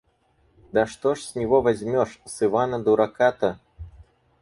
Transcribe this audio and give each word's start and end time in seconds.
Да 0.73 0.87
что 0.87 1.13
ж 1.13 1.19
с 1.21 1.35
него 1.35 1.61
возьмёшь, 1.61 2.19
с 2.25 2.41
Ивана 2.43 2.83
Дурака-то? 2.83 3.59